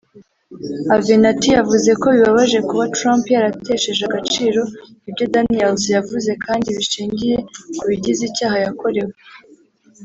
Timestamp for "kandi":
6.45-6.67